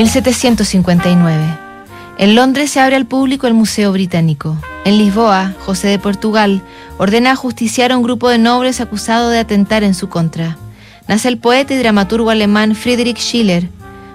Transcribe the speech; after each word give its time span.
1759. 0.00 1.58
En 2.16 2.34
Londres 2.34 2.70
se 2.70 2.80
abre 2.80 2.96
al 2.96 3.04
público 3.04 3.46
el 3.46 3.52
Museo 3.52 3.92
Británico. 3.92 4.56
En 4.86 4.96
Lisboa, 4.96 5.52
José 5.66 5.88
de 5.88 5.98
Portugal 5.98 6.62
ordena 6.96 7.32
ajusticiar 7.32 7.92
a 7.92 7.98
un 7.98 8.02
grupo 8.02 8.30
de 8.30 8.38
nobles 8.38 8.80
acusado 8.80 9.28
de 9.28 9.38
atentar 9.38 9.84
en 9.84 9.94
su 9.94 10.08
contra. 10.08 10.56
Nace 11.06 11.28
el 11.28 11.36
poeta 11.36 11.74
y 11.74 11.76
dramaturgo 11.76 12.30
alemán 12.30 12.74
Friedrich 12.74 13.18
Schiller. 13.18 13.68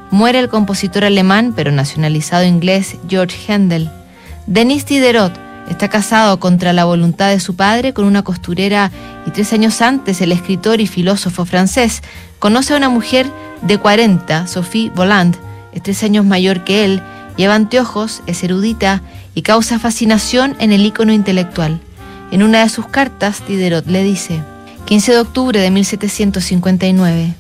Muere 0.09 0.39
el 0.39 0.50
compositor 0.50 1.04
alemán, 1.04 1.54
pero 1.55 1.71
nacionalizado 1.71 2.45
inglés, 2.45 2.95
George 3.07 3.54
Handel. 3.54 3.91
Denis 4.47 4.88
Diderot 4.88 5.33
está 5.70 5.88
casado 5.88 6.39
contra 6.39 6.73
la 6.73 6.86
voluntad 6.86 7.29
de 7.29 7.39
su 7.39 7.55
padre 7.55 7.93
con 7.93 8.05
una 8.05 8.23
costurera 8.23 8.91
y 9.27 9.29
tres 9.29 9.54
años 9.54 9.83
antes 9.83 10.20
el 10.21 10.31
escritor 10.31 10.81
y 10.81 10.88
filósofo 10.88 11.45
francés 11.45 12.02
conoce 12.39 12.73
a 12.73 12.77
una 12.77 12.89
mujer 12.89 13.27
de 13.61 13.77
40, 13.77 14.47
Sophie 14.47 14.89
Voland, 14.89 15.38
es 15.76 15.84
tres 15.84 16.02
años 16.04 16.25
mayor 16.25 16.64
que 16.64 16.84
él, 16.84 17.04
lleva 17.38 17.54
anteojos, 17.54 18.24
es 18.25 18.43
erudita 18.43 19.04
y 19.36 19.43
causa 19.43 19.78
fascinación 19.78 20.56
en 20.60 20.71
el 20.71 20.86
ícono 20.86 21.14
intelectual. 21.14 21.79
En 22.32 22.42
una 22.42 22.64
de 22.64 22.70
sus 22.70 22.88
cartas, 22.88 23.43
Diderot 23.47 23.86
le 23.86 24.04
dice, 24.04 24.42
15 24.86 25.11
de 25.11 25.19
octubre 25.19 25.60
de 25.60 25.69
1759, 25.69 27.33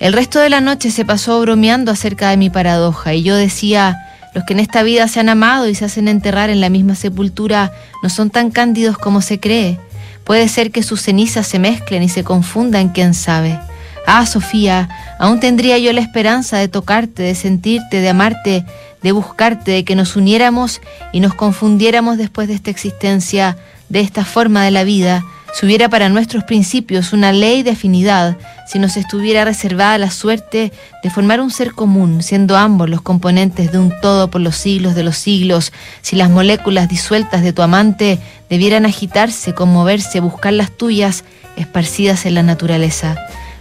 el 0.00 0.12
resto 0.12 0.40
de 0.40 0.50
la 0.50 0.60
noche 0.60 0.90
se 0.90 1.04
pasó 1.04 1.40
bromeando 1.40 1.92
acerca 1.92 2.30
de 2.30 2.36
mi 2.36 2.50
paradoja 2.50 3.14
y 3.14 3.22
yo 3.22 3.36
decía, 3.36 3.96
los 4.34 4.44
que 4.44 4.54
en 4.54 4.60
esta 4.60 4.82
vida 4.82 5.06
se 5.06 5.20
han 5.20 5.28
amado 5.28 5.68
y 5.68 5.74
se 5.74 5.84
hacen 5.84 6.08
enterrar 6.08 6.50
en 6.50 6.60
la 6.60 6.68
misma 6.68 6.96
sepultura 6.96 7.72
no 8.02 8.08
son 8.08 8.30
tan 8.30 8.50
cándidos 8.50 8.98
como 8.98 9.20
se 9.20 9.38
cree. 9.38 9.78
Puede 10.24 10.48
ser 10.48 10.72
que 10.72 10.82
sus 10.82 11.02
cenizas 11.02 11.46
se 11.46 11.58
mezclen 11.58 12.02
y 12.02 12.08
se 12.08 12.24
confundan, 12.24 12.88
quién 12.88 13.14
sabe. 13.14 13.60
Ah, 14.06 14.26
Sofía, 14.26 14.88
aún 15.18 15.40
tendría 15.40 15.78
yo 15.78 15.92
la 15.92 16.00
esperanza 16.00 16.58
de 16.58 16.68
tocarte, 16.68 17.22
de 17.22 17.34
sentirte, 17.34 18.00
de 18.00 18.08
amarte, 18.10 18.64
de 19.02 19.12
buscarte, 19.12 19.70
de 19.70 19.84
que 19.84 19.96
nos 19.96 20.16
uniéramos 20.16 20.80
y 21.12 21.20
nos 21.20 21.34
confundiéramos 21.34 22.18
después 22.18 22.48
de 22.48 22.54
esta 22.54 22.70
existencia, 22.70 23.56
de 23.88 24.00
esta 24.00 24.24
forma 24.24 24.64
de 24.64 24.70
la 24.70 24.84
vida, 24.84 25.22
si 25.54 25.66
hubiera 25.66 25.88
para 25.88 26.08
nuestros 26.08 26.42
principios 26.42 27.12
una 27.12 27.32
ley 27.32 27.62
de 27.62 27.70
afinidad, 27.70 28.36
si 28.66 28.80
nos 28.80 28.96
estuviera 28.96 29.44
reservada 29.44 29.98
la 29.98 30.10
suerte 30.10 30.72
de 31.00 31.10
formar 31.10 31.40
un 31.40 31.52
ser 31.52 31.74
común, 31.74 32.24
siendo 32.24 32.56
ambos 32.56 32.90
los 32.90 33.02
componentes 33.02 33.70
de 33.70 33.78
un 33.78 33.92
todo 34.02 34.28
por 34.28 34.40
los 34.40 34.56
siglos 34.56 34.96
de 34.96 35.04
los 35.04 35.16
siglos, 35.16 35.72
si 36.02 36.16
las 36.16 36.28
moléculas 36.28 36.88
disueltas 36.88 37.44
de 37.44 37.52
tu 37.52 37.62
amante 37.62 38.18
debieran 38.50 38.84
agitarse, 38.84 39.54
conmoverse, 39.54 40.18
buscar 40.18 40.52
las 40.52 40.72
tuyas, 40.72 41.22
esparcidas 41.56 42.26
en 42.26 42.34
la 42.34 42.42
naturaleza. 42.42 43.14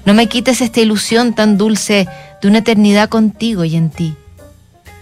No 0.05 0.13
me 0.13 0.27
quites 0.27 0.61
esta 0.61 0.81
ilusión 0.81 1.33
tan 1.33 1.57
dulce 1.57 2.07
de 2.41 2.47
una 2.47 2.59
eternidad 2.59 3.09
contigo 3.09 3.63
y 3.63 3.75
en 3.75 3.89
ti. 3.89 4.15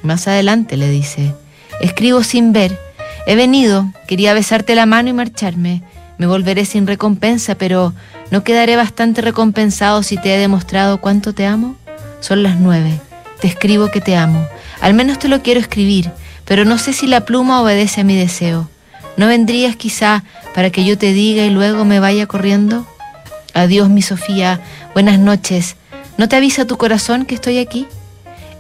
Más 0.04 0.28
adelante 0.28 0.78
le 0.78 0.90
dice, 0.90 1.34
escribo 1.80 2.24
sin 2.24 2.54
ver, 2.54 2.78
he 3.26 3.36
venido, 3.36 3.92
quería 4.08 4.34
besarte 4.34 4.76
la 4.76 4.86
mano 4.86 5.10
y 5.10 5.14
marcharme, 5.14 5.84
me 6.18 6.28
volveré 6.28 6.66
sin 6.66 6.86
recompensa, 6.86 7.56
pero 7.56 7.94
¿no 8.30 8.44
quedaré 8.44 8.76
bastante 8.76 9.22
recompensado 9.22 10.04
si 10.04 10.18
te 10.18 10.36
he 10.36 10.38
demostrado 10.38 11.02
cuánto 11.02 11.34
te 11.34 11.46
amo? 11.46 11.76
Son 12.20 12.44
las 12.44 12.60
nueve, 12.60 13.00
te 13.40 13.48
escribo 13.48 13.90
que 13.90 14.02
te 14.02 14.16
amo, 14.16 14.48
al 14.82 14.94
menos 14.94 15.18
te 15.18 15.28
lo 15.28 15.42
quiero 15.42 15.60
escribir, 15.60 16.12
pero 16.46 16.64
no 16.66 16.78
sé 16.78 16.94
si 16.94 17.08
la 17.08 17.22
pluma 17.22 17.62
obedece 17.62 18.02
a 18.02 18.04
mi 18.04 18.16
deseo. 18.16 18.70
¿No 19.18 19.28
vendrías 19.28 19.76
quizá 19.76 20.24
para 20.56 20.70
que 20.70 20.86
yo 20.86 20.98
te 20.98 21.12
diga 21.14 21.44
y 21.44 21.50
luego 21.50 21.86
me 21.86 22.00
vaya 22.00 22.28
corriendo? 22.28 22.86
Adiós, 23.54 23.90
mi 23.90 24.02
Sofía, 24.02 24.62
buenas 24.94 25.20
noches. 25.20 25.76
¿No 26.18 26.30
te 26.30 26.38
avisa 26.38 26.66
tu 26.66 26.78
corazón 26.78 27.26
que 27.26 27.36
estoy 27.36 27.58
aquí? 27.58 27.86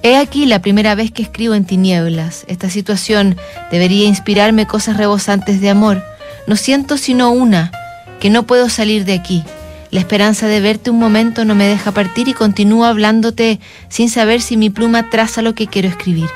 He 0.03 0.17
aquí 0.17 0.45
la 0.45 0.61
primera 0.61 0.95
vez 0.95 1.11
que 1.11 1.21
escribo 1.21 1.53
en 1.53 1.63
tinieblas. 1.63 2.43
Esta 2.47 2.69
situación 2.69 3.37
debería 3.71 4.05
inspirarme 4.05 4.67
cosas 4.67 4.97
rebosantes 4.97 5.61
de 5.61 5.69
amor. 5.69 6.03
No 6.45 6.55
siento 6.55 6.97
sino 6.97 7.31
una, 7.31 7.71
que 8.19 8.29
no 8.29 8.43
puedo 8.43 8.67
salir 8.67 9.05
de 9.05 9.13
aquí. 9.13 9.43
La 9.91 9.99
esperanza 9.99 10.47
de 10.47 10.59
verte 10.59 10.89
un 10.89 10.99
momento 10.99 11.45
no 11.45 11.55
me 11.55 11.67
deja 11.67 11.91
partir 11.91 12.27
y 12.27 12.33
continúo 12.33 12.85
hablándote 12.85 13.59
sin 13.89 14.09
saber 14.09 14.41
si 14.41 14.57
mi 14.57 14.69
pluma 14.69 15.09
traza 15.09 15.41
lo 15.41 15.55
que 15.55 15.67
quiero 15.67 15.87
escribir. 15.87 16.29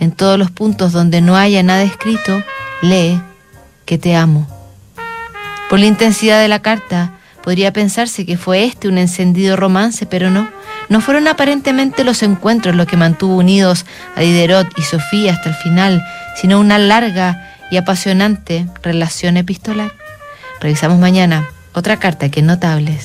En 0.00 0.10
todos 0.10 0.38
los 0.38 0.50
puntos 0.50 0.92
donde 0.92 1.20
no 1.20 1.36
haya 1.36 1.62
nada 1.62 1.82
escrito, 1.82 2.42
lee 2.80 3.20
que 3.84 3.98
te 3.98 4.16
amo. 4.16 4.48
Por 5.68 5.78
la 5.78 5.86
intensidad 5.86 6.40
de 6.40 6.48
la 6.48 6.62
carta, 6.62 7.12
Podría 7.42 7.72
pensarse 7.72 8.24
que 8.24 8.36
fue 8.36 8.64
este 8.64 8.88
un 8.88 8.98
encendido 8.98 9.56
romance, 9.56 10.06
pero 10.06 10.30
no. 10.30 10.48
No 10.88 11.00
fueron 11.00 11.26
aparentemente 11.28 12.04
los 12.04 12.22
encuentros 12.22 12.74
lo 12.76 12.86
que 12.86 12.96
mantuvo 12.96 13.36
unidos 13.36 13.86
a 14.14 14.20
Diderot 14.20 14.68
y 14.76 14.82
Sofía 14.82 15.32
hasta 15.32 15.48
el 15.50 15.54
final, 15.54 16.04
sino 16.36 16.60
una 16.60 16.78
larga 16.78 17.56
y 17.70 17.76
apasionante 17.78 18.66
relación 18.82 19.36
epistolar. 19.36 19.92
Revisamos 20.60 20.98
mañana 20.98 21.48
otra 21.72 21.98
carta 21.98 22.28
que 22.28 22.42
notables. 22.42 23.00